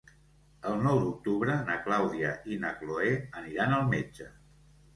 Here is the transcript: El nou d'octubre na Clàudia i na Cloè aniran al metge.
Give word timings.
El 0.69 0.79
nou 0.85 1.01
d'octubre 1.03 1.57
na 1.67 1.75
Clàudia 1.85 2.33
i 2.55 2.59
na 2.65 2.73
Cloè 2.81 3.15
aniran 3.45 3.79
al 3.81 3.87
metge. 3.95 4.31